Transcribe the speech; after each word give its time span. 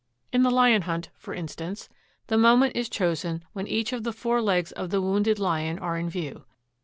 In 0.33 0.41
the 0.41 0.49
Lion 0.49 0.81
Hunt, 0.81 1.11
for 1.15 1.31
instance, 1.31 1.87
the 2.25 2.35
moment 2.35 2.75
is 2.75 2.89
chosen 2.89 3.43
when 3.53 3.67
each 3.67 3.93
of 3.93 4.03
the 4.03 4.11
four 4.11 4.41
legs 4.41 4.71
of 4.71 4.89
the 4.89 4.99
wounded 4.99 5.37
lion 5.37 5.77
are 5.77 5.95
in 5.95 6.09
view. 6.09 6.45